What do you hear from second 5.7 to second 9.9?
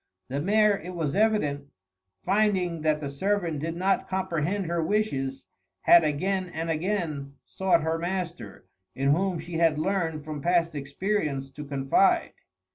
had again and again sought her master, in whom she had